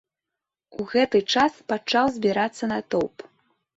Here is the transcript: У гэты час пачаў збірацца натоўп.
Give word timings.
У 0.83 0.85
гэты 0.93 1.21
час 1.35 1.59
пачаў 1.73 2.05
збірацца 2.17 2.63
натоўп. 2.73 3.15